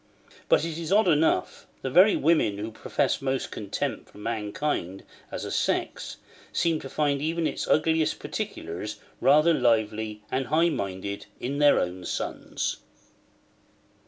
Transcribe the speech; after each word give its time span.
But 0.49 0.65
it 0.65 0.79
is 0.79 0.91
odd 0.91 1.07
enough; 1.07 1.67
the 1.83 1.91
very 1.91 2.15
women 2.15 2.57
who 2.57 2.71
profess 2.71 3.21
most 3.21 3.51
contempt 3.51 4.09
for 4.09 4.17
mankind 4.17 5.03
as 5.31 5.45
a 5.45 5.51
sex, 5.51 6.17
seem 6.51 6.79
to 6.79 6.89
find 6.89 7.21
even 7.21 7.45
its 7.45 7.67
ugliest 7.67 8.17
particulars 8.17 8.99
rather 9.19 9.53
lively 9.53 10.23
and 10.31 10.47
high 10.47 10.69
minded 10.69 11.27
in 11.39 11.59
their 11.59 11.79
own 11.79 12.03
sons. 12.05 12.77